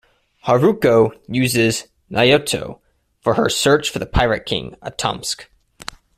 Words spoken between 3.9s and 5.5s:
for the Pirate King, Atomsk.